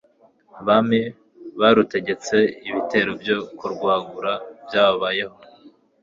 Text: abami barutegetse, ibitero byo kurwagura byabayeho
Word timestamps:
abami 0.59 0.99
barutegetse, 1.59 2.37
ibitero 2.67 3.11
byo 3.21 3.37
kurwagura 3.57 4.31
byabayeho 4.65 5.37